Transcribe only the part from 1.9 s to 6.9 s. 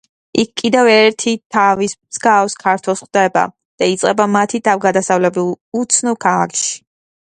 მსგავს ქართველს ხვდება და იწყება მათი თავგადასავლები უცნობ ქალაქში.